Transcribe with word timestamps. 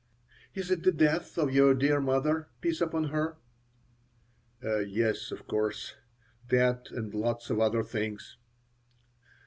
"Is 0.55 0.71
it 0.71 0.81
the 0.81 0.91
death 0.91 1.37
of 1.37 1.53
your 1.53 1.75
dear 1.75 2.01
mother 2.01 2.47
peace 2.59 2.81
upon 2.81 3.09
her?" 3.13 3.37
"Yes, 4.63 5.31
of 5.31 5.45
course. 5.45 5.93
That 6.49 6.89
and 6.89 7.13
lots 7.13 7.51
of 7.51 7.59
other 7.59 7.83
things." 7.83 8.37